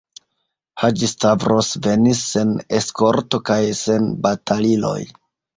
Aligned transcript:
Haĝi-Stavros 0.83 1.69
venis, 1.87 2.23
sen 2.31 2.55
eskorto 2.79 3.41
kaj 3.51 3.61
sen 3.83 4.11
bataliloj. 4.27 4.99